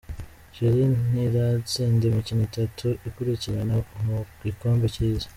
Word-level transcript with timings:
Chili 0.53 0.83
ntiratsinda 1.09 2.03
imikino 2.07 2.41
itatu 2.49 2.87
ikurikirana 3.07 3.73
umu 3.97 4.17
gikombe 4.43 4.85
cy’Isi. 4.95 5.27